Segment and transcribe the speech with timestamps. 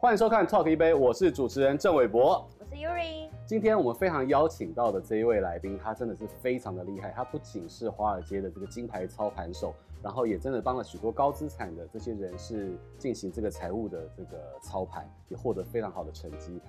[0.00, 3.28] 欢迎收看 Talk 一杯，我是主持人郑伟博，我是 Yuri。
[3.44, 7.10] 今天我们非常邀请到的这一位来宾，他真的是非常的厉害。
[7.10, 16.60] 他不仅是华尔街的这个金牌操盘手，然后也真的帮了许多高资产的这些人士进行这个财务的这个操盘，也获得非常好的成绩。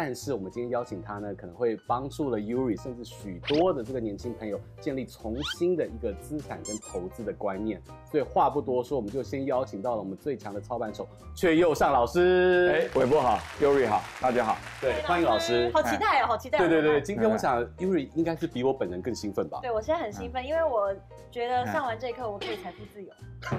[0.00, 7.82] 但是我们今天邀请他呢，可能会帮助了 Yuri，甚至许多的这个年轻朋友建立重新的一个资产跟投资的观念。
[8.08, 12.88] 所以话不多说，我们就先邀请到了我们最强的操盘手却又上老师。
[12.94, 14.56] 哎，伟博好，Yuri 好，大家好。
[14.80, 15.68] 对，欢迎老师。
[15.74, 16.58] 好期待哦，好期待。
[16.58, 19.58] 对对对，今天我想 Yuri 应该是比我本人更兴奋吧？
[19.62, 20.94] 对，我现在很兴奋，因为我
[21.28, 23.12] 觉得上完这一课，我可以财富自由。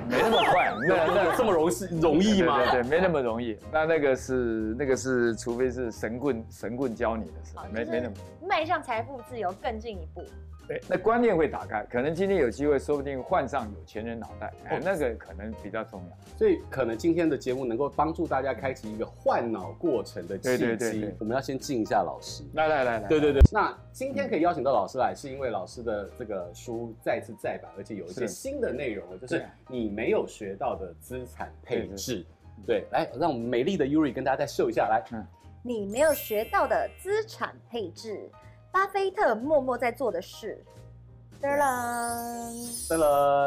[0.10, 2.64] 没那么快，那那这么容易容易吗？
[2.72, 3.58] 对对，没那么容易。
[3.72, 8.16] 那那个是那个是，除非是神棍神棍教你的事，没没那么。
[8.48, 10.24] 迈向财富自由更进一步。
[10.68, 16.38] 对，那观念会打开，可能今天有机会，说不定换上有钱人脑袋，哎，那个可能比较重要。
[16.38, 20.64] 所以可能今天的节目能够帮助大家开启一个换脑过程的契机。
[20.64, 22.44] 对对对，我们要先敬一下老师。
[22.54, 23.42] 来来来来，对对对。
[23.52, 32.24] 那今天可以邀请到老师来，是因为老师的这个书再次再版，而且有一些新的内容了，就是你没有学到的资产配置。
[32.68, 35.26] 对，来让我们美丽的 Yuri 跟大家再秀一下，来，嗯，
[35.70, 38.28] 你没有学到的资产配置。
[38.72, 40.60] 巴菲特默默在做的事。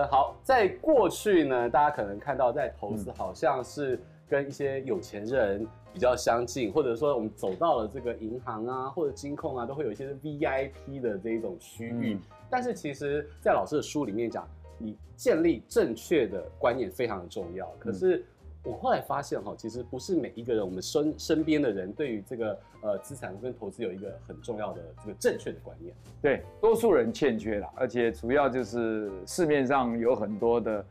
[0.08, 12.16] 好，在过去呢，大家可能看到在投资好像是跟一些有钱人比较相近，或者说我们走到了这个银行啊或者金控啊，都会有一些 VIP 的这一种区域。
[12.48, 17.68] 但是其实，在老师的书里面讲，你建立正确的观念非常的重要。
[17.80, 18.24] 可是。
[18.64, 25.92] 我后来发现哈，其实不是每一个人，我们身身边的人对于这个呃资产跟投资有一个很重要的这个正确的观念。
[26.20, 30.86] 对，多数人欠缺了，而且主要就是市面上有很多的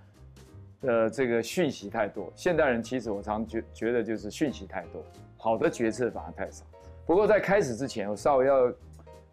[0.81, 2.31] 呃这个讯息太多。
[2.35, 5.01] 现代人其实我常觉觉得就是讯息太多，
[5.37, 6.65] 好的决策反而太少。
[7.05, 8.69] 不过在开始之前，我稍微要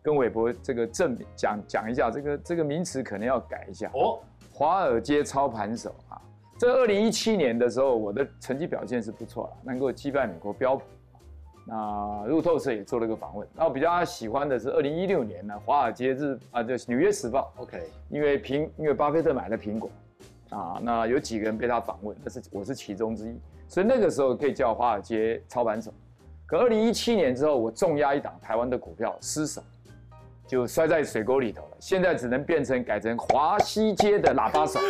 [0.01, 4.21] 跟韦博这个正讲讲一下这个这个名词可能要改一下哦，
[4.53, 5.93] 华尔街操盘手
[6.59, 6.61] 啊。
[6.61, 10.83] 在二零一七年的时候，我的成绩表现是不错了，能够击败美国标普。
[11.65, 13.47] 那路透社也做了个访问。
[13.55, 17.53] 那我比较喜欢的是二零一六年呢，《华尔街日》啊，就是《纽约时报》。
[17.63, 19.91] OK，因为苹，因为巴菲特买了苹果，
[20.49, 25.93] 啊，那有几个人被他访问，但是我是其中之一，所以那个时候可以叫华尔街操盘手。
[26.47, 29.63] 可二零一七年之后，我重压一档台湾的股票失手。
[30.49, 34.81] 就摔在水沟里头了，现在只能变成改成华西街的喇叭手，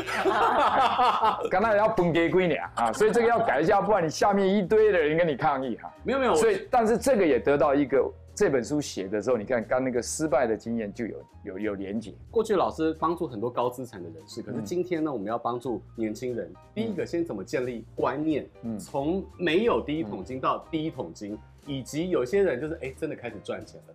[1.50, 5.92] 刚才要崩给归你啊，所以这个要改一下，不然你下面一堆的人跟你抗议哈。
[6.04, 12.14] 没有没有，所以但是这个也得到一个这本书写的时候，你看刚那个失败的经验就有有有连结。
[12.30, 16.48] 过去老师帮助很多高资产的人士，可是今天呢，我们要帮助年轻人。
[16.72, 18.46] 第一个先怎么建立观念，
[18.78, 21.36] 从没有第一桶金到第一桶金，
[21.66, 23.94] 以及有些人就是哎真的开始赚钱了。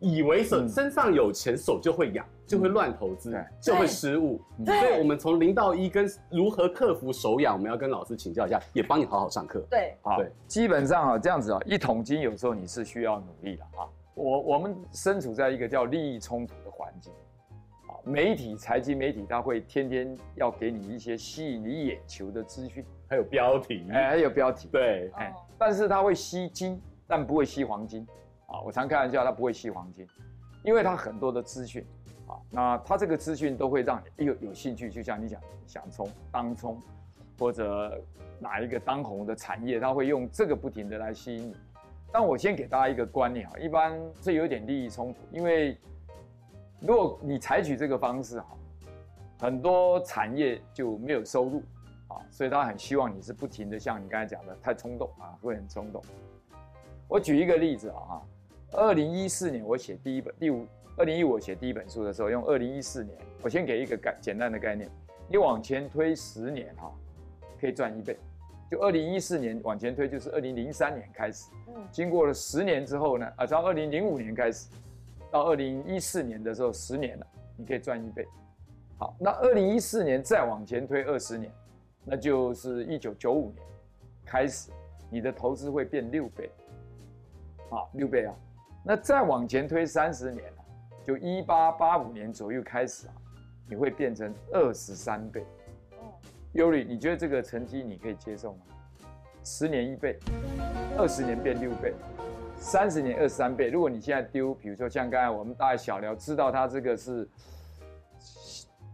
[0.00, 4.40] 以为手身上有钱，手就会痒，就会乱投资，就会失误。
[4.64, 9.60] 所以，我们从零到一跟如何克服手痒，我们要跟老师请教一下，也帮你好好上课。
[9.68, 13.88] 对，好，对，基本上啊，这样子啊，一桶金有时候你是需要努力的啊。
[14.14, 17.12] 我我们身处在一个叫利益冲突的环境，
[17.88, 28.06] 啊，媒体、财经媒体，它会天天要给你一些吸引你眼球的资讯，还有标题，哎，还有标题，对，哎，但是它会吸金，但不会吸黄金。
[28.48, 30.06] 啊，我常开玩笑，他不会吸黄金，
[30.64, 31.84] 因为他很多的资讯，
[32.26, 36.80] 啊，那他这个资讯都会让你有有兴趣，就像你讲想冲当冲，
[37.38, 38.02] 或者
[38.40, 41.56] 哪一个当红的产业，他会用这个不停的来吸引你。
[42.10, 45.76] 但我先给大家一个观念啊，一般这有点利益冲突，因为
[46.80, 48.56] 如果你采取这个方式哈，
[49.40, 51.62] 很多产业就没有收入
[52.06, 56.02] 啊，所以他很希望你是不停的像你刚才讲的太冲动啊，会很冲动。
[57.06, 58.26] 我举一个例子啊哈。
[58.72, 60.66] 二零一四年，我写第一本第五，
[60.96, 64.90] 二零一五我写第一本书的时候，用二零一四年，我先给一个概简单的概念，
[65.26, 66.92] 你往前推十年哈，
[67.58, 68.16] 可以赚一倍。
[68.70, 74.68] 就二零一四年往前推，就是二零零三年开始，嗯，经过了十年之后呢，啊，从二零零五年开始，
[75.30, 77.26] 到二零一四年的时候，十年了，
[77.56, 78.28] 你可以赚一倍。
[78.98, 81.50] 好，那二零一四年再往前推二十年，
[82.04, 83.64] 那就是一九九五年
[84.26, 84.70] 开始，
[85.08, 86.50] 你的投资会变六倍，
[87.70, 88.34] 啊，六倍啊。
[88.88, 90.42] 那再往前推三十年，
[91.04, 93.12] 就一八八五年左右开始啊，
[93.68, 95.44] 你会变成二十三倍。
[95.90, 96.16] 哦
[96.54, 98.60] ，Yuri，你觉得这个成绩你可以接受吗？
[99.44, 100.18] 十年一倍，
[100.96, 101.92] 二十年变六倍，
[102.56, 103.68] 三十年二十三倍。
[103.68, 107.28] 如果你现在丢，比如说像刚才我们大概小聊，知道他这个是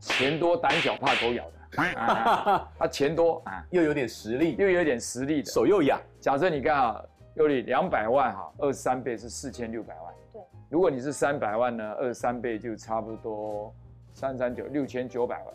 [0.00, 1.54] 钱多胆小怕狗咬的。
[1.94, 6.00] 啊他钱多啊，又有点实力，又有点实力的，手又痒。
[6.18, 7.04] 假设你看啊，
[7.34, 10.14] 有你两百万哈，二十三倍是四千六百万。
[10.32, 13.74] 对，如果你是三百万呢，二十三倍就差不多
[14.12, 15.54] 三三九六千九百万，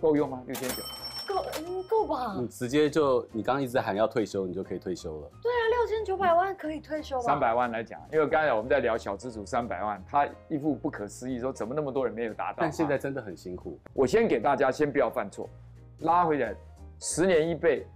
[0.00, 0.42] 够用吗？
[0.46, 0.82] 六千九。
[1.28, 2.34] 够，嗯，够吧？
[2.38, 5.30] 你直接就，你刚刚一直喊要退休，你就可以退休了。
[5.42, 7.22] 对啊，六千九百万可以退休吧？
[7.22, 12.56] 三百万来讲，因为刚才我们在聊小资主三百万，他一副不可思议说，怎么那么多人没有达到？
[12.60, 13.78] 但现在真的很辛苦。
[13.92, 15.46] 我先给大家，先不要犯错，
[15.98, 16.54] 拉回来，
[16.98, 17.86] 十年一倍，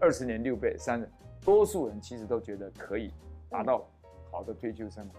[0.00, 1.06] 二十年六倍，三，
[1.44, 3.12] 多数人其实都觉得可以
[3.50, 3.86] 达到
[4.30, 5.14] 好的退休生活。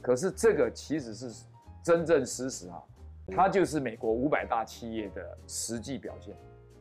[0.00, 1.44] 可是这个其实是
[1.82, 2.82] 真正事实啊，
[3.28, 6.34] 它就是美国五百大企业的实际表现。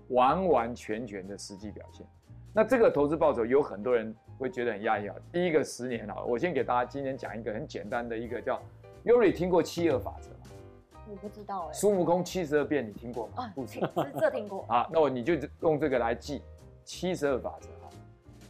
[0.10, 2.06] 完完全全的实际表现，
[2.52, 5.16] 那这个投资报酬有很多人会觉得很压抑啊。
[5.32, 8.62] 第一个十年啊，我先给大家今天讲一个很简单的一个叫
[9.06, 10.38] ，Yori 听过七二法则吗？
[11.10, 11.72] 我不知道哎。
[11.72, 13.34] 孙悟空七十二变你听过吗？
[13.38, 13.80] 啊，不是，
[14.20, 14.66] 这听过。
[14.68, 16.42] 啊，那我你就用这个来记
[16.84, 17.81] 七十二法则啊。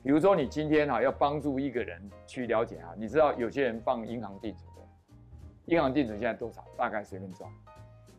[0.03, 4.81] 比如说你今天啊要帮助一个人去了解啊，你知道有些人放银行定存的，
[5.65, 6.65] 银行定存现在多少？
[6.75, 7.47] 大概随便抓。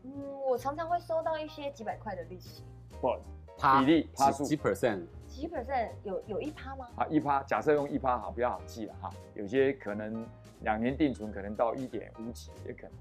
[0.04, 0.12] 嗯，
[0.48, 2.62] 我常常会收到一些几百块的利息。
[3.00, 3.16] 不，
[3.56, 5.00] 比例趴数几 percent？
[5.26, 6.88] 几 percent 有有一趴吗？
[6.96, 9.10] 啊，一趴，假设用一趴好，比较好记了哈。
[9.34, 10.24] 有些可能
[10.60, 12.92] 两年定存可能到一点五几也可能。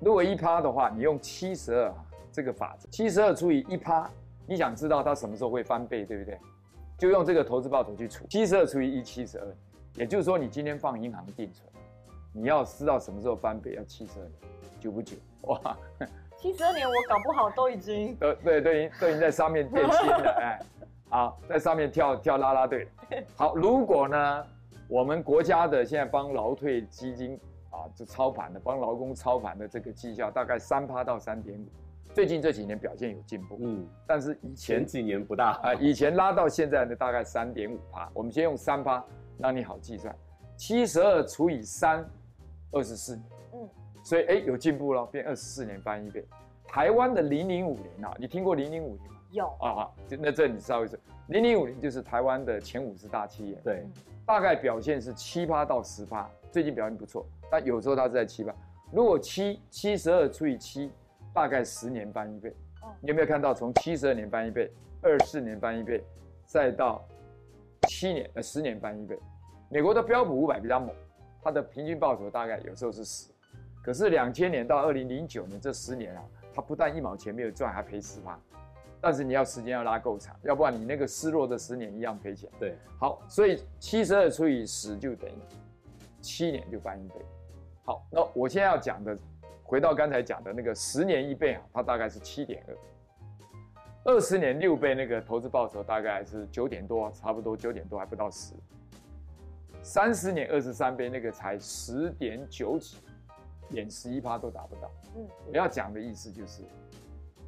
[0.00, 1.94] 如果一趴的话，你用七十二
[2.32, 4.10] 这个法则，七十二除以一趴，
[4.46, 6.38] 你想知道它什么时候会翻倍，对不对？
[6.98, 9.46] 就用这个投资报酬去除，七十二除以一七十二，
[9.94, 11.68] 也就是说你今天放银行定存，
[12.32, 14.32] 你要知道什么时候翻倍，要七十二年，
[14.80, 15.16] 久不久？
[15.42, 15.76] 哇！
[16.38, 20.60] 七十二年，我搞不好都已经都对，都已经都已经在上面变心了， 哎，
[21.08, 22.88] 好，在上面跳跳啦啦队。
[23.36, 24.46] 好，如果呢，
[24.88, 27.40] 我们国家的现在帮劳退基金
[27.70, 31.66] 啊，就操盘的，帮劳工操盘的这个绩效大概三趴到三点五，
[32.16, 38.10] 最近这几年表现有进步，嗯，但是以前，前几年不大啊，以前拉到现在呢，大概三点五趴。
[38.14, 39.04] 我们先用三趴，
[39.36, 40.16] 让你好计算，
[40.56, 42.02] 七十二除以三，
[42.70, 43.20] 二十四
[43.52, 43.68] 嗯。
[44.02, 46.26] 所以哎，有进步了，变二十四年翻一倍。
[46.66, 49.20] 台湾的零零五零啊，你听过零零五零吗？
[49.30, 53.86] 有啊，就那这你稍微说，零零五零就是台湾的前五十大企业，对，
[54.24, 58.54] 大概表现是七趴到十趴，最近表现不错，但有时候它是在七趴。
[58.90, 60.90] 如果七七十二除以七，
[61.36, 62.48] 大概十年翻一倍。
[62.80, 64.72] 哦，你有没有看到从七十二年翻一倍，
[65.02, 66.02] 二十四年翻一倍，
[66.46, 67.06] 再到
[67.86, 69.18] 七年呃十年翻一倍？
[69.68, 70.88] 美国的标普五百比较猛，
[71.42, 73.30] 它的平均报酬大概有时候是十。
[73.84, 76.24] 可是两千年到二零零九年这十年啊，
[76.54, 78.40] 它不但一毛钱没有赚，还赔十趴。
[78.98, 82.48] 但是你要时间要拉够长，要不然你那个失落的十年一样赔钱。
[82.58, 85.34] 对，好，所以七十二除以十就等于
[86.22, 87.14] 七年就翻一倍。
[87.84, 89.16] 好，那我现在要讲的，
[89.66, 98.54] 回到刚才讲的那个十年一倍啊，它大概是七点二，二十年六倍那个投资报酬大概是九点多，差不多九点多还不到十，
[99.82, 102.96] 三十年二十三倍那个才十点九几。
[103.70, 104.88] 连十一趴都达不到。
[105.16, 106.62] 嗯，我要讲的意思就是，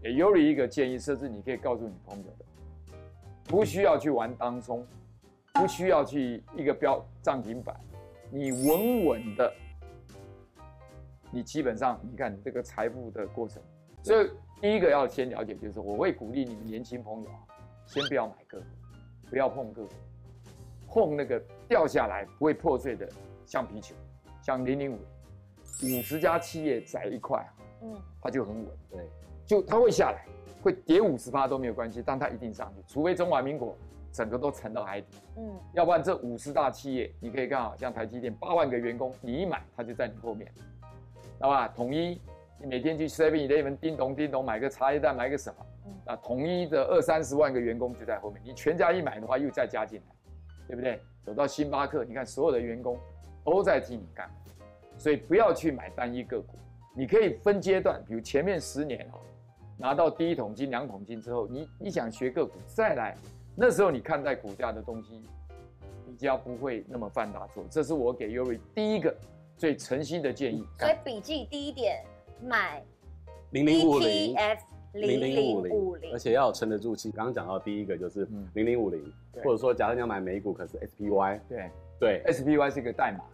[0.03, 2.97] 也有了一个建议甚至，你可以告诉你朋友的，
[3.45, 4.85] 不需要去玩当冲，
[5.55, 7.81] 不需要去一个标涨停板，
[8.33, 9.55] 你稳稳的，
[11.31, 13.63] 你基本上你看你这个财富的过程。
[14.03, 14.31] 所以
[14.61, 17.39] 第一个要先了解就是，我会鼓励你们年轻朋友啊，
[17.87, 18.67] 先不要买个股，
[19.31, 19.91] 不要碰个股，
[20.87, 23.09] 碰那个掉下来不会破碎的
[23.45, 23.95] 橡皮球，
[24.43, 24.99] 像零零五。
[25.81, 29.09] 五十家企业宰一块啊，嗯，它就很稳，对，
[29.47, 30.27] 就它会下来，
[30.61, 33.77] 会跌五十趴都没有关系，但它一定上去，除非中华民国
[34.11, 40.53] 整个都沉到海底，嗯，要不然这五十大企业，你可以看啊，像台积电八万个员工，你一买它就在你后面，
[41.41, 41.69] 好吧？
[41.69, 42.21] 统一，
[42.61, 50.07] 你每天去 Seven Eleven 叮咚叮咚买个茶叶蛋，买个什么，嗯，那统一的二三十万个员工就在后面，你全家一买的话又再加进来，
[50.67, 51.01] 对不对？
[51.25, 52.99] 走到星巴克，你看所有的员工
[53.45, 54.29] 都在替你干。
[54.97, 56.57] 所以不要去买单一个股，
[56.97, 59.21] 你可以分阶段，比如前面十年哈，
[59.77, 63.17] 拿到第一桶金、两桶金之后，你你想学个股再来，
[63.55, 65.23] 那时候你看待股价的东西
[66.05, 67.65] 比较不会那么犯大错。
[67.71, 69.15] 这是我给 Yuri 第一个
[69.59, 70.65] 最诚心的建议。
[70.79, 72.03] 所以笔记第一点，
[72.41, 72.83] 买
[73.51, 74.59] 零零五零 ETF
[74.93, 77.11] 零零五零，而且要撑得住气。
[77.11, 79.13] 刚刚讲到第一个就是零零五零，
[79.43, 83.25] 或者说假设你要买美股，可是 SPY，对对，SPY 是一个代码。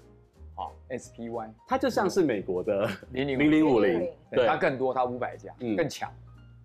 [0.57, 6.13] 好，SPY，它就像是美国的零零零零五零，对，它更多，它五百家，更强，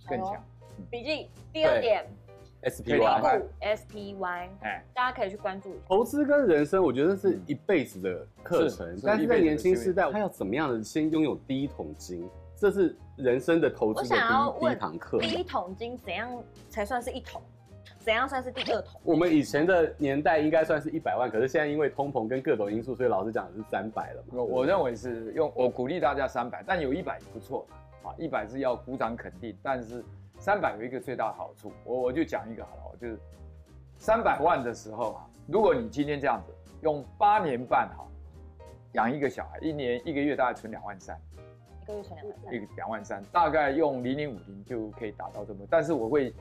[0.07, 0.45] 更强。
[0.91, 2.05] 笔记第二点
[2.63, 5.75] ，SPY，股 SPY，哎，大家可以去关注。
[5.87, 15.19] 投资跟人生，我觉得是一辈子的课程，但是在年轻时代，他要怎么样的先拥有第一桶金，这是人生的投资的第我想要一堂课。
[15.19, 16.29] 第一桶金怎样
[16.69, 17.41] 才算是一桶？
[17.99, 18.99] 怎样算是第二桶？
[19.03, 24.27] 我们以前的年代应该算是一百万，可是现在因为通膨跟各种因素，所以老师讲的是三百了嘛。
[24.31, 27.67] 我我认为是用我鼓励大家三百，但有一百也不错
[28.03, 30.03] 啊，一百是要鼓掌肯定，但是
[30.39, 33.19] 三百有一个最大的好处，我我就讲一个好了，我就是
[33.97, 38.07] 三百万的时候啊，如果你今天这样子用八年半哈
[38.93, 41.19] 养一个小孩，一年一个月大概存两万三，
[41.83, 42.53] 一个月存两万三。
[42.53, 42.59] 一。
[42.59, 46.33] 个两万三，大概用零零五零就可以达到这么，但是我会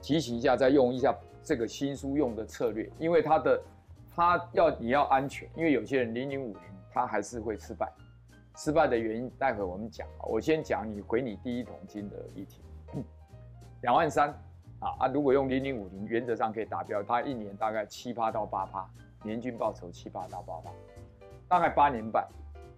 [0.00, 1.12] 提醒一下，再用一下
[1.42, 3.60] 这个新书用的策略，因为它的
[4.14, 6.62] 它要你要安全，因为有些人零零五零
[6.92, 7.92] 他还是会失败，
[8.56, 12.62] 失败的原因待会我们讲啊，我先讲你回你第一桶金的议题，
[13.84, 14.30] 两万三
[14.80, 18.88] 啊啊，如果用零零五零，原则上可以达标，它一年大概七八到八趴，
[19.22, 20.70] 年均报酬七八到八趴，
[21.46, 22.26] 大概八年半。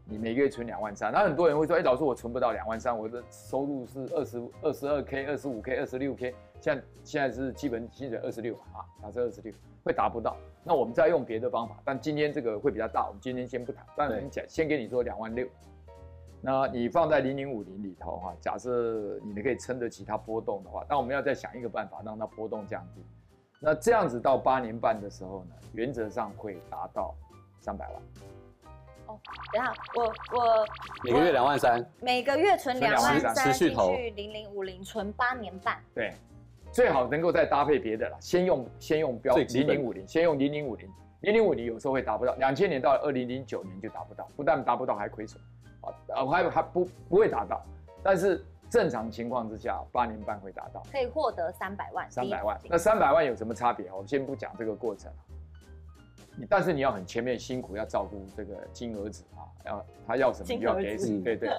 [0.08, 9.52] 你每个月存两万三，那很多人会说，哎、欸，老师我存不到两万三，我的收入是二十二十二 k、二十五 k、二十六 k，现在现在是基本薪水二十六啊，假设二十六
[9.84, 15.46] 会达不到，那我们再用别的方法，但今天这个会比较大，我们今天先不谈，但我们讲先给你说两万六，
[16.40, 23.04] 那你放在零零五零里头哈，假设你们可以撑得起它波动的话，那我们要再想一个办法让它波动降低，
[23.58, 27.14] 那这样子到八年半的时候呢，原则上会达到
[27.58, 28.02] 三百万。
[29.06, 29.18] 哦，
[29.52, 30.04] 等下，我
[30.36, 30.66] 我
[31.04, 33.34] 每个月两万三，每个月存两万三。
[33.34, 33.94] 持续投。
[33.94, 36.12] 去零零五零存八年半，对，
[36.72, 38.16] 最好能够再搭配别的啦。
[38.20, 40.88] 先用先用标零零五零，先用零零五零，
[41.20, 42.34] 零零五零有时候会达不到。
[42.34, 45.40] 两千年到二零零九年就达不到，不但达不到还亏损，
[46.14, 47.62] 啊，还还不不会达到。
[48.02, 52.10] 但是正常情况之下，八年半会达到，可以获得三百万。
[52.10, 53.90] 三百万，那三百万有什么差别？
[53.92, 55.10] 我先不讲这个过程。
[56.50, 61.50] 但是你要很前面辛苦，要照顾这个金儿子啊，要他要什么就要给什么，对对。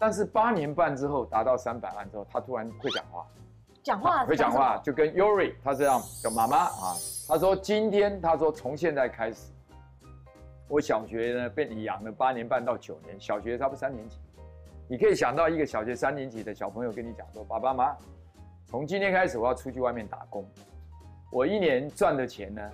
[0.00, 3.26] 但是八年半之后达到三百万之后，他突然会讲话，
[3.82, 6.96] 讲话会讲话，就跟 Yuri 他这样叫妈妈啊，
[7.28, 9.52] 他说今天他说从现在开始，
[10.68, 14.18] 我小学呢被你养了八年半到九年，小学差不多三年级，
[14.86, 17.96] 你可以想到一个小学三年级的小朋友跟你讲说，爸爸妈妈，
[18.66, 20.44] 从今天开始我要出去外面打工，
[21.32, 22.70] 我一年赚的钱呢，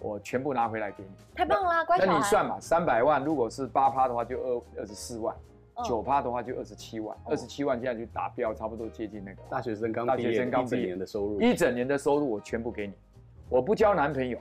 [0.00, 1.98] 我全部拿回来给你，太棒了，乖。
[1.98, 5.32] 那你算嘛，三百万，如果是八趴的话，就二二十四万；
[5.84, 7.16] 九趴的话，就二十七万。
[7.26, 12.94] 二十七万现在就达标，差不多接近那个大学生刚大学生刚毕业一整年的收入，一整年的收入我全部给你。
[13.48, 14.36] 我不交男朋友，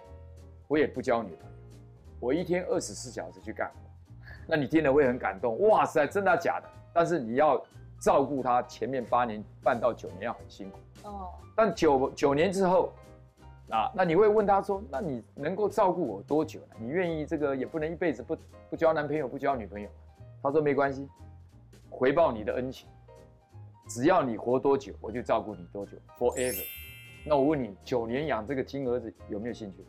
[0.67, 1.55] 我也不交女朋友，
[2.19, 3.75] 我一天二十四小时去干活。
[4.47, 6.69] 那你听了会很感动，哇塞，真的假的？
[6.93, 7.63] 但是你要
[7.99, 11.29] 照顾他前面八年半到九年要很辛苦哦。
[11.55, 12.91] 但九九年之后。
[13.71, 16.75] 啊，那你会问他说，那你能够照顾我多久呢？
[16.79, 18.35] 你愿意这个也不能一辈子不
[18.71, 19.87] 不交男朋友不交女朋友。
[20.41, 21.07] 他说没关系，
[21.87, 22.89] 回报你的恩情，
[23.87, 26.65] 只要你活多久，我就照顾你多久，forever。
[27.23, 29.85] 那我问你，九年养这个金儿子有没有兴趣？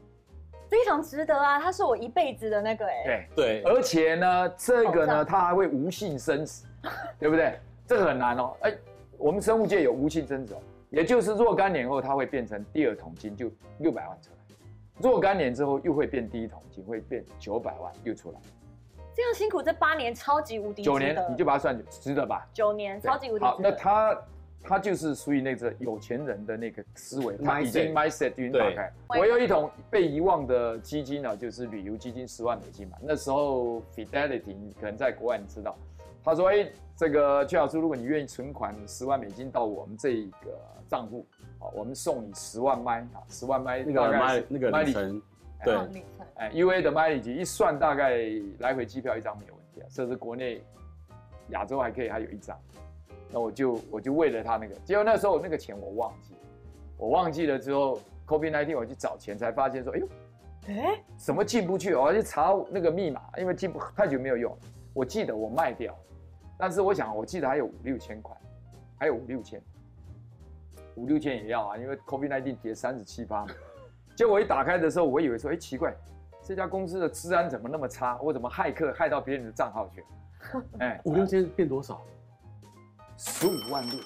[0.70, 3.26] 非常值得啊，它是我一辈子的那个哎。
[3.34, 6.64] 对对，而且呢，这个呢，它还会无性生殖，
[7.18, 7.58] 对不对？
[7.86, 8.56] 这个很难哦。
[8.60, 8.72] 哎，
[9.18, 10.58] 我们生物界有无性生殖哦。
[10.90, 14.56] 也就是若干年后，它会变成第二桶金，就六百万出来；
[15.00, 18.38] 若干年之后，又会变第一桶金，会变九百万又出来。
[19.12, 22.46] 这样辛苦这八年，超级无敌九年，你就把它算值得吧？
[22.54, 23.44] 九年，超级无敌。
[23.44, 24.16] 好，那他
[24.62, 28.92] 他就是属于那个有钱人的那个思维，他已经 mindset 已经打开。
[29.08, 32.96] 我有一桶被遗忘的基金呢，就是旅游基金，十万美金嘛。
[33.00, 35.76] 那时候 Fidelity 你可能在国外你知道。
[36.22, 40.54] 他说：“哎，这个邱老师，如果你愿意存款十万美金到我们这一个
[40.86, 41.26] 账户，
[41.58, 45.22] 好，我们送你十万麦啊，十万麦那个麦那个里程，
[45.64, 45.74] 对，
[46.34, 48.18] 哎，UA 的 mileage 一算大概
[48.58, 50.62] 来回机票一张没有问题啊，甚至国内
[51.48, 52.54] 亚洲还可以还有一张，
[53.32, 56.34] 那我就我就为了他那个，结果那时候那个钱我忘记，
[56.96, 60.08] 我忘记了之后，COVID-19 我去找钱才发现说，哎呦，
[60.68, 61.94] 哎，什么进不去？
[61.94, 64.56] 我要去查那个密码，因为进不太久没有用，
[64.92, 65.96] 我记得我卖掉。”
[66.62, 68.36] 但是我想，我记得还有五六千块，
[68.98, 69.62] 还有五六千，
[70.94, 73.52] 五六千也要啊，因为 COVID-19 跌三十七八嘛。
[74.14, 75.94] 结果我一打开的时候，我以为说，哎，奇怪，
[76.42, 78.20] 这家公司的治安怎么那么差？
[78.20, 80.04] 我怎么骇客骇到别人的账号去？
[80.80, 82.02] 哎，五六千变多少？
[83.22, 83.98] 十五万六，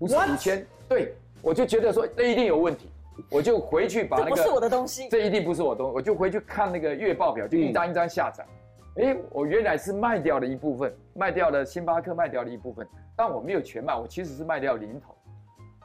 [0.00, 0.66] 不是五千。
[0.88, 2.90] 对，我就觉得说，这一定有问题，
[3.30, 8.44] 我就回去把那个，这不是我的东西，这一定不是我的东西，我就回去看那个月报表，就一张一张下载。
[8.44, 8.54] 嗯
[9.00, 12.84] 哎，我原来是卖掉了一部分，卖掉了星巴克，卖掉了一部分，
[13.14, 15.14] 但我没有全卖，我其实是卖掉零头，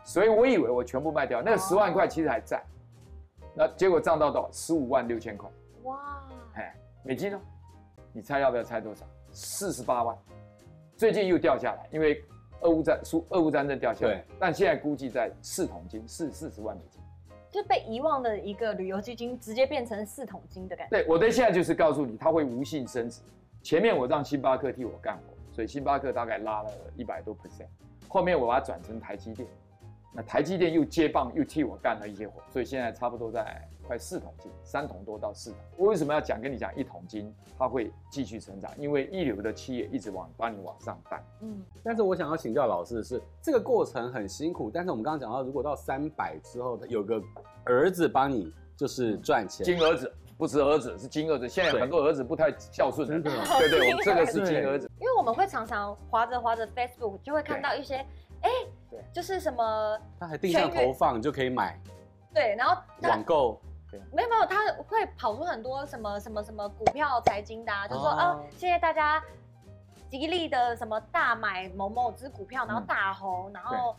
[0.04, 2.60] 所以我以为我全部卖掉，那十万块其实还在，
[3.54, 4.50] 那结果账到多少？
[4.52, 5.48] 十五万六千块，
[5.84, 6.24] 哇，
[6.56, 7.40] 哎，美金呢？
[8.14, 9.06] 你猜要不要猜多少？
[9.32, 10.18] 四十八万，
[10.98, 12.20] 最近又掉下来，因为
[12.64, 17.02] 俄乌战输俄乌战争掉下来，但现在估计在四桶金，四四十万美金。
[17.52, 20.98] 就被遗忘的一个旅游基金，直接变成四桶金的感觉。
[20.98, 23.22] 对，我的现在就是告诉你，它会无性升值。
[23.62, 27.68] 前面我让星巴克替我干活，所以星巴克大概拉了一百多 percent，
[28.08, 29.48] 后面我把它转成台积电，
[30.14, 35.60] 那台积电又接棒又替我干了一些活，所以现在差不多在快四桶金，三桶多到四桶。
[35.76, 37.34] 我为什么要讲跟你讲一桶金？
[37.58, 41.24] 它会继续成长，因为一流的企业一直往帮你往上带。
[41.42, 47.22] 嗯，但是我想要请教老师的是，这个过程很辛苦，但是我们刚刚讲到，如果到三百之后，有个
[47.64, 51.48] 儿子帮你就是赚钱，金儿子不是儿子，是金儿子。
[51.48, 53.32] 现在很多儿子不太孝顺对
[53.70, 54.90] 对，我们这个是 金儿子。
[55.00, 57.96] 因为我们会常常滑着滑着 Facebook，就会看到一些，
[58.42, 58.73] 哎，对，
[59.12, 61.80] 就是什么，他还定向投放，你就可以买，
[62.34, 63.60] 对，然后网购。
[64.12, 64.58] 没有没有，他
[64.88, 69.24] 会跑出很多什么什么什么股票财经的、啊，就说哦，现在大家
[70.10, 73.96] 极力的什么大买某某只股票，然后大红，嗯、然后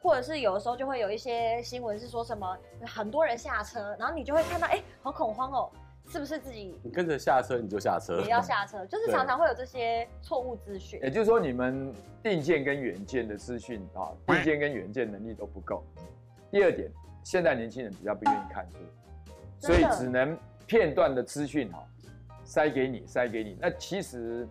[0.00, 5.68] 或者是有的时候就会有一些新闻是说什么很多人下车，然后你就会看到哎，好恐慌哦，
[6.08, 6.78] 是不是自己？
[6.82, 11.00] 你跟着下车你就下车，也要下车， 就是常常会有这些错误资讯。
[11.02, 11.92] 也就是说，你们
[12.22, 15.84] 定件跟远件的资讯啊，定件跟远件能力都不够。
[16.50, 16.90] 第二点，
[17.24, 18.78] 现在年轻人比较不愿意看书。
[19.58, 21.82] 所以只能片段的资讯哈，
[22.44, 23.56] 塞给你，塞给你。
[23.58, 24.46] 那其实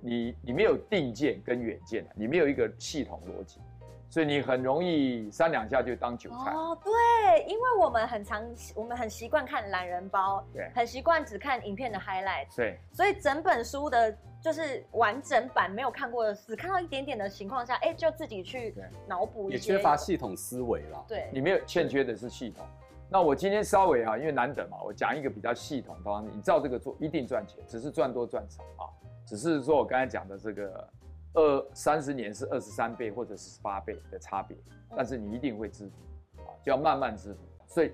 [0.00, 3.60] 你你没有定见跟远见，你没有一个系统逻辑，
[4.08, 6.52] 所以你很容易三两下就当韭菜。
[6.52, 18.74] 哦，对，因为我们很常，我们很习惯看懒人包，对，很习惯只看影片的 highlight，对，所以整本书的就是完整版没有看过的，只看到一点点的情况下，哎，就自己去
[19.08, 21.04] 脑补，也缺乏系统思维了。
[21.08, 22.64] 对，你没有欠缺的是系统。
[23.08, 28.90] 那我今天稍微啊，因为难得嘛，我讲一个比较系统的方式，你照这个做一定赚钱，只是赚多赚少啊，
[29.24, 30.88] 只是说我刚才讲的这个
[31.34, 34.56] 二三十年是二十三倍或者是十八倍的差别，
[34.96, 37.40] 但是你一定会致富啊，就要慢慢致富。
[37.66, 37.92] 所以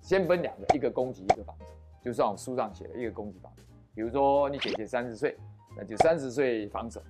[0.00, 1.64] 先分两个，一个供给，一个防守，
[2.00, 3.64] 就像我书上写的一个供给房子。
[3.94, 5.36] 比如说你姐姐三十岁，
[5.76, 7.02] 那就三十岁防守，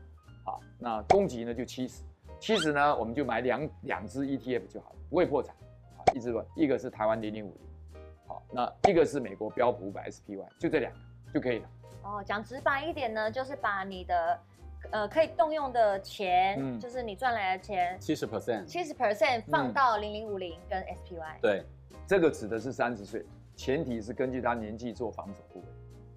[0.44, 2.02] 好，那供给呢就七十，
[2.40, 5.54] 七十呢我们就买两两只 ETF 就好了，不会破产。
[6.14, 10.98] 一直问，一个是台湾零零五零，好，那一个是美国标普五百 SPY，就这两个
[11.32, 11.68] 就可以了。
[12.04, 14.40] 哦，讲直白一点呢，就是把你的
[14.90, 21.40] 呃可以动用的钱，嗯、就是你赚来的钱，七十 percent，七十 percent 放到零零五零跟 SPY。
[21.40, 21.64] 对，
[22.06, 25.66] 这个指的是三十岁，前提是根据他年纪做防守部位，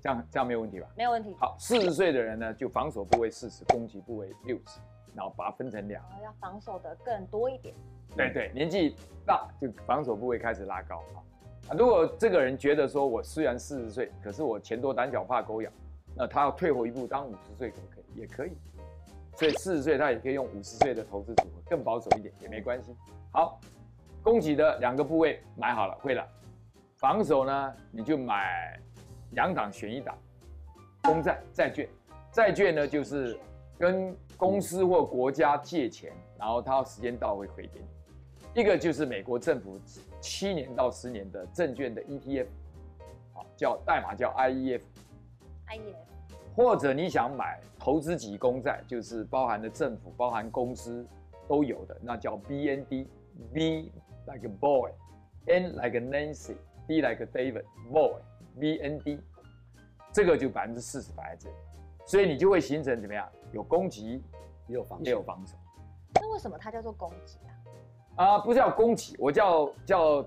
[0.01, 0.88] 这样这样没有问题吧？
[0.95, 1.36] 没有问题。
[1.39, 4.79] 好，四十岁的人呢，就防守部位四十，攻击部位六十，
[5.15, 7.73] 然后把它分成两，要防守的更多一点。
[8.15, 11.23] 对对，年纪大就防守部位开始拉高啊。
[11.75, 15.71] 如果这个人觉得说，我虽然四十岁，可是我钱多胆小怕狗咬，
[16.15, 18.19] 那他要退后一步，当五十岁可不可以？
[18.19, 18.58] 也可以。
[19.36, 22.95] 所以四十岁他也可以用五十岁的投资组合，更保守一点也没关系。
[23.32, 23.60] 好，
[24.23, 26.25] 攻击的两个部位买好了，会了。
[26.95, 28.80] 防守呢，你就买
[29.32, 30.17] 两档选一档，
[31.04, 31.88] 公债、债券。
[32.32, 33.38] 债券呢，就是
[33.77, 38.61] 跟公司或国家借钱，然后他时间到会回给你。
[38.61, 39.77] 一个就是美国政府
[40.21, 42.47] 七年到十年的证券的 ETF，
[43.57, 45.95] 叫代码叫 IEF，IEF，
[46.55, 51.05] 或者你想买投资级公债，就是包含的政府、包含公司
[51.49, 53.91] 都有的，那叫 BND，B
[54.25, 59.19] like a boy，N like a Nancy，D like a David，boy，BND，
[60.13, 61.55] 这个就百分之四十摆在这里，
[62.05, 63.27] 所以你就会形成怎么样？
[63.51, 64.23] 有攻击，
[64.67, 65.55] 也有防，也有防守。
[66.13, 67.37] 那为什么它叫做攻击
[68.17, 68.23] 啊？
[68.23, 70.25] 啊，不叫攻击，我叫叫，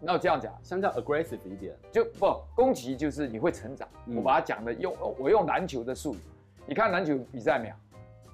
[0.00, 3.88] 那我这样讲，相较 aggressive 一点，就不攻击就是你会成长。
[4.06, 6.18] 嗯、我把它讲的用我用篮球的术语，
[6.66, 7.74] 你看篮球比赛没有？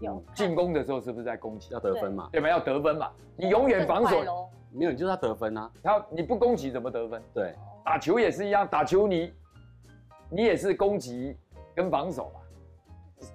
[0.00, 0.22] 有。
[0.34, 1.72] 进攻的时候是不是在攻击？
[1.72, 2.28] 要得分嘛？
[2.32, 2.48] 对吧？
[2.48, 3.10] 要得分嘛？
[3.36, 4.18] 你永远防守，
[4.72, 5.70] 没有，你就是要得分啊。
[5.82, 7.22] 他你不攻击怎么得分？
[7.34, 9.32] 对，打球也是一样，打球你
[10.30, 11.36] 你也是攻击
[11.74, 12.40] 跟防守嘛，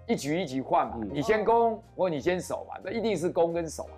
[0.08, 3.96] 一局一局换嘛，嗯、你先攻或你先守嘛，那一定是攻跟守啊。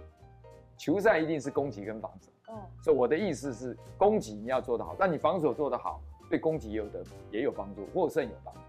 [0.77, 8.59] 球赛一定是攻击跟防守，嗯，所以我的意思是，攻击你要做得好，但你防守做得好，对攻击也有得也有帮助，获胜有帮助。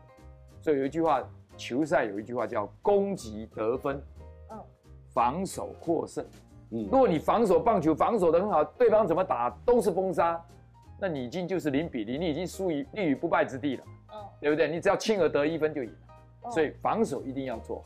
[0.61, 1.21] 所以有一句话，
[1.57, 4.01] 球赛有一句话叫攻击得分，
[4.51, 4.59] 嗯，
[5.13, 6.25] 防守获胜，
[6.71, 10.41] 嗯，如果你防守棒球防守的很好，对方怎么打都是封杀，
[11.01, 14.69] 那你已经就是零比零，你已经输于立于不败之地了，嗯，对不对？
[14.69, 16.06] 你只要轻而得一分就赢了，
[16.51, 17.85] 所以防守一定要做好。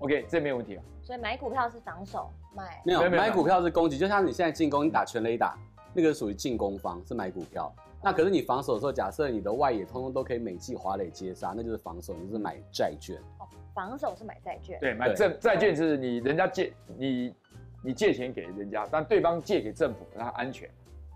[0.00, 0.82] OK，这没有问题啊。
[1.02, 2.30] 所以买股票是防守。
[2.54, 5.56] 买没有，买股票是攻击，就像你现在进攻，你打全垒打，
[5.92, 7.72] 那个属于进攻方，是买股票。
[8.02, 13.20] 那可是你防守的时候，假设你的外野通通都可以美技华磊接杀，那就是防守，你就是买债券。
[13.74, 14.78] 防守是买债券。
[14.80, 17.34] 对，买债债券是你人家借你
[17.82, 20.68] 你借钱给人家，但对方借给政府，它安全，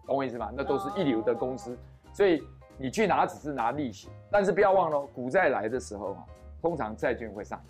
[0.06, 0.50] 懂我意思吗？
[0.54, 1.78] 那都是一流的公司，哦、
[2.12, 2.42] 所以
[2.82, 6.26] 你去拿只是拿利息，但是不要忘了，股债来的时候啊，
[6.60, 7.62] 通常债券会上，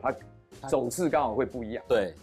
[0.00, 0.10] 它
[0.66, 1.84] 走势刚好会不一样。
[1.86, 2.14] 对。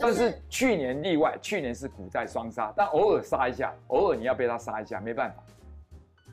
[0.00, 5.42] 但是去年例外，去年是股债双杀，但偶尔杀一下，偶尔你要被它杀一下，没办法，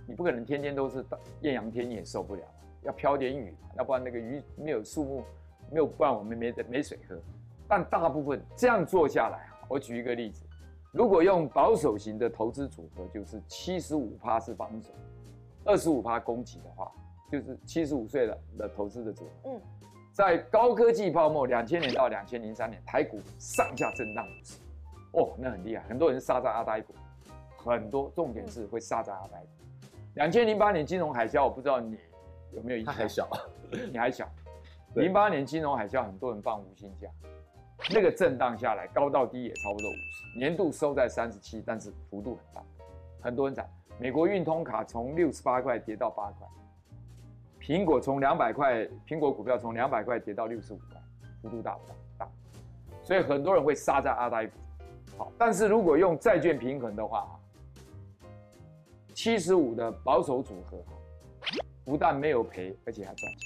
[0.07, 1.03] 你不可能天天都是
[1.41, 2.41] 艳阳天，你也受不了，
[2.83, 5.23] 要飘点雨，要不然那个鱼没有树木，
[5.71, 7.15] 没有，不然我们没没水喝。
[7.67, 10.44] 但大部分这样做下来，我举一个例子，
[10.95, 14.91] 如果用保守型的投资组合，就是七十五趴是防守，
[15.65, 16.89] 二十五趴攻击的话，
[17.29, 19.61] 就是七十五岁的的投资的组合，嗯。
[20.13, 24.55] 在高科技泡沫两千年到两千零三年，台股上下震荡五十，
[25.11, 26.93] 哦，那很厉害，很多人杀在阿呆股，
[27.57, 29.47] 很多重点是会杀在阿呆股。
[30.13, 31.97] 两千零八年金融海啸，我不知道你
[32.53, 32.93] 有没有印象？
[32.93, 33.29] 他还小，
[33.91, 34.25] 你还小。
[34.95, 37.09] 零八年金融海啸，很多人放无薪假，
[37.91, 42.63] 那个震荡下来，高到低也差不多五十，年度收在三十七，但是幅度很大，
[43.21, 43.63] 很多人讲，
[43.99, 46.47] 美国运通卡从六十八块跌到八块。
[47.61, 50.99] 苹果从两百块，苹果股票从两百块跌到六十五块，
[51.41, 51.95] 幅度大不大？
[52.25, 52.31] 大，
[53.03, 54.53] 所以很多人会杀在阿呆股。
[55.17, 57.39] 好，但是如果用债券平衡的话，
[59.13, 60.83] 七十五的保守组合，
[61.83, 63.39] 不但没有赔，而且还赚钱，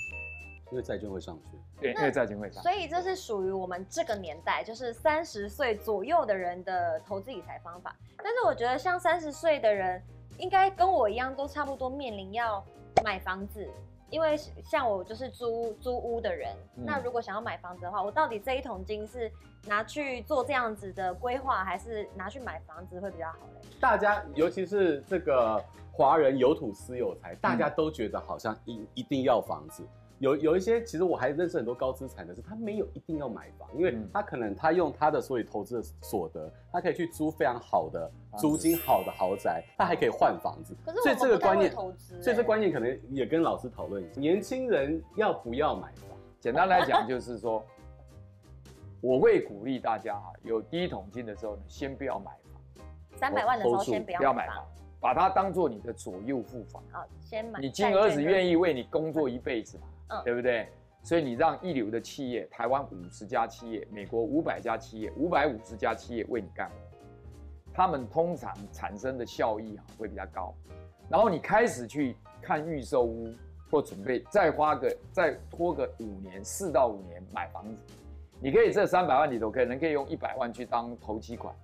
[0.72, 1.59] 因为债券会上去。
[1.80, 2.62] 对，因为债券会上。
[2.62, 7.96] 所以这是属于我们这个年代，就是三十岁左右的人的投资理财方法。
[8.18, 10.02] 但是我觉得，像三十岁的人，
[10.38, 12.64] 应该跟我一样，都差不多面临要
[13.04, 13.68] 买房子。
[14.12, 19.32] 因为像我就是租租屋的人，嗯，那如果想要买房子的话，我到底这一桶金是
[19.68, 23.62] 拿去做这样子的规划，还是拿去买房子会比较好嘞？
[23.80, 29.88] 大家尤其是这个华人有土斯有财，大家都觉得好像一一定要房子。
[30.20, 40.76] 有有一些，其实我还认识很多高资产的是，他没有一定要买房，因为他可能他用他的所有投资的所得，他可以去租非常好的租金好的豪宅，他还可以换房子。
[40.86, 41.72] 可是所以这个观念，
[42.22, 46.18] 所以这观念可能也跟老师讨论一下，年轻人要不要买房？
[46.40, 47.64] 简单来讲就是说，
[49.00, 54.66] 我会鼓励大家哈，有第一桶金的时候，你先不要买房，三百万的时候先不要买房。
[55.00, 57.60] 把它当做你的左右护法，好，先买。
[57.60, 59.84] 你金儿子愿意为你工作一辈子嘛？
[60.10, 60.68] 嗯，对不对？
[61.02, 66.76] 所以你让一流的企业，台湾五十家企业，美国五百家企业，五百五十家企业为你干活，
[67.74, 70.54] 他们通常产生的效益啊会比较高。
[71.08, 73.34] 然后你开始去看预售屋，
[73.72, 77.78] 或准备再花个再拖个五年，四到五年买房子，
[78.42, 81.56] 你可以这三百万里头可能可以用一百万去当投机款。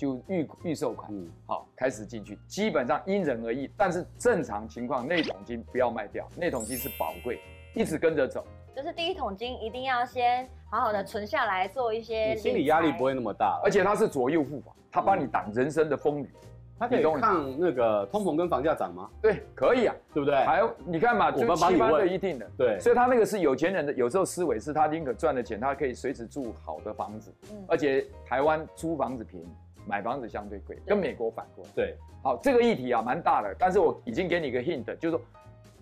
[0.00, 7.38] 就预预售款，嗯，好，开始进去，基本上因人而异，但是正常情况，那桶金不要卖掉，那桶金是宝贵，
[7.74, 8.42] 一直跟着走。
[8.74, 16.30] 就是第一桶金一定要先好好的存下来，做一些，心理压力不会那么大，而且它是左右护法，它帮你挡人生的风雨，
[16.78, 19.10] 它可以抗那个通膨跟房价涨吗？
[19.20, 20.34] 对，可以啊，对不对？
[20.46, 29.46] 还你看嘛，就七八的一定的，对，所以他那个是有钱人的，有时候思维是他宁可赚的钱，他可以随时住好的房子，嗯，而且台湾租房子便宜。
[29.90, 31.70] 买房子相对贵，跟美国反过来。
[31.74, 35.20] 对，好，这个议题啊蛮大的，但是我已经给你一个 hint，就是说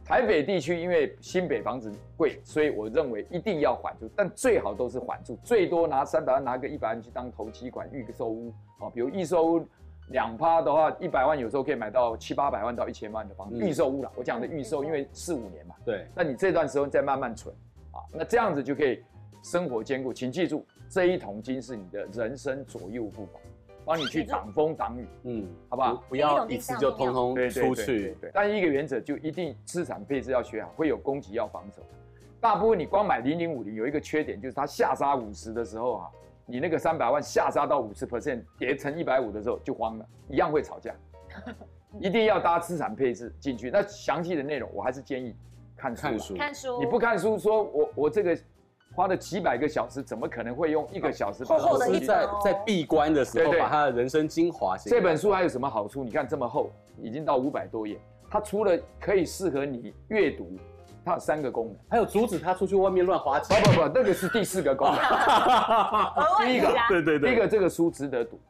[0.03, 9.67] 台北地区因为新北房子贵，所以我认为一定要缓住，但最好都是缓住，最多拿三百万拿个一百万去当投期款预售屋，哦，比如预售屋
[10.09, 15.75] 两趴的话，一百万有时候可以买到七八百万到一千万的房子，预售屋啦，我讲的预售，因为四五年嘛。
[15.85, 17.55] 对，那你这段时候再慢慢存，
[17.93, 19.05] 啊，那这样子就可以
[19.43, 20.11] 生活兼顾。
[20.11, 23.43] 请记住，这一桶金是你的人生左右付房。
[23.89, 25.95] 帮你去挡风挡雨，嗯，好不好？
[26.11, 28.15] 不要一次就通通出去。
[28.21, 31.81] 对，但一个原则就一定资产配置要学好，会有攻击要防守。
[32.39, 36.11] 大部分你光买零零五零有一个缺点，就是它下杀五十的时候哈，
[36.45, 40.95] 你那个三百万下杀到五十 percent 跌成一百五的时候就慌了，一样会吵架。
[41.99, 43.71] 一定要搭资产配置进去。
[43.71, 45.35] 那详细的内容我还是建议
[45.75, 46.03] 看书。
[46.03, 46.79] 看书，看书。
[46.79, 48.39] 你不看书，说我我这个。
[48.99, 54.91] 花了几百个小时，怎么可能会用一个小时把厚的一在在闭关的时候把他的人生精华写？
[54.91, 56.03] 这本书还有什么好处？
[56.03, 57.97] 你看这么厚，已经到五百多页。
[58.29, 60.51] 它除了可以适合你阅读，
[61.05, 63.63] 它有三个功能，还有阻止他出去外面乱花钱。
[63.63, 64.97] 不不不，那个是第四个功能。
[66.45, 68.41] 第一个，对对对，第一个这个书值得读。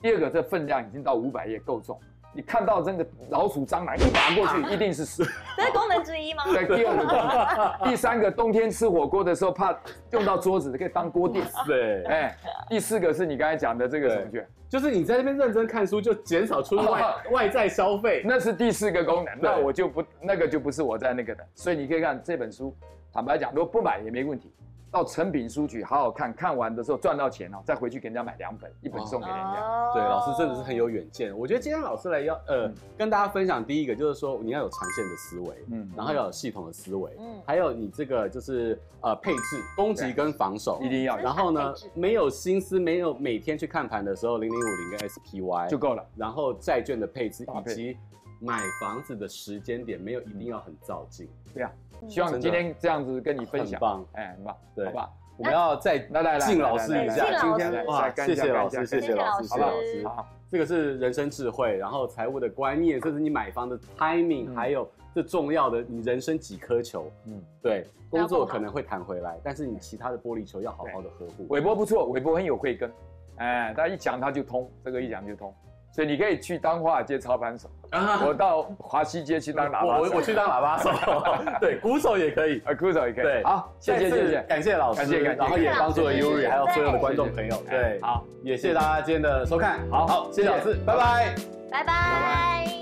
[0.00, 2.00] 第二个，这分量已经到五百页，够重。
[2.32, 5.24] 你看到这个老鼠、蟑螂一打过去，一定是死。
[5.56, 6.44] 这是功能之一吗？
[6.44, 7.90] 对，第二个功能。
[7.90, 9.76] 第三个，冬天吃火锅的时候，怕
[10.10, 11.44] 用到桌子，可以当锅垫。
[11.66, 12.36] 对，哎，
[12.68, 14.42] 第四个是你刚才讲的这个什么？
[14.68, 18.22] 就是你在那边认真看书，就减少出外外在消费。
[18.24, 21.44] 那是第四个功能，那我就不那个就不是我在那个的。
[21.54, 22.76] 所以你可以看这本书，
[23.12, 24.52] 坦白讲，如果不买也没问题。
[24.90, 29.60] 到成品书局好好看看完的时候赚到钱哦，再回去给人家买两本，一本送给人家。
[29.60, 31.36] 哦对，老师真的是很有远见。
[31.36, 40.88] 我觉得今天老师来要呃、嗯跟大家分享第一个就是说你要有长线的思维，嗯然后要有系统的思维，嗯还有你这个就是呃配置攻击跟防守一。
[40.88, 46.04] 定要然后呢，没有心思，没有每天去看盘的时候，零零五零跟 SPY 就够了。
[46.16, 47.96] 然后债券的配置以及
[48.40, 51.28] 买房子的时间点，没有一定要很照进。
[51.52, 54.06] 对啊，嗯希望今天这样子跟你分享，很棒。
[54.12, 54.86] 哎，很棒，对。
[54.86, 55.10] 好吧？
[55.38, 60.04] 我们要再来来来敬老师一下，今天哇，来谢谢老师，谢谢老师，谢谢老老师
[60.50, 64.56] 这个是人生智慧，然后财务的观念，甚至你买房的 timing，、嗯。
[64.56, 67.08] 还有这重要的你人生几颗球。
[67.26, 71.46] 嗯，对，工作可能会弹回来，但是你其他的玻璃球要好好的呵护。
[71.50, 72.90] 韦波不错，韦波很有慧根，
[73.36, 75.54] 哎，他一讲他就通，这个一讲就通，
[75.98, 80.90] 所以你可以去当华尔街操盘手，啊我到华西街去当喇叭手，我我去当喇叭手，
[81.60, 82.62] 对，鼓手也可以。
[82.64, 83.24] 啊，鼓手也可以。
[83.24, 87.56] 对，好，谢谢谢谢，感谢老师，感谢感谢然后也帮助了谢谢 Yuri 还有所有的观众朋友。
[87.68, 89.80] 对，好，也谢谢大家今天的收看。
[89.90, 91.34] 好好，谢谢老师谢谢，拜拜。
[91.68, 92.77] 拜拜。